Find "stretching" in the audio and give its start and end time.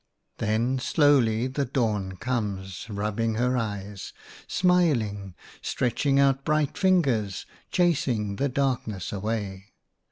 5.61-6.19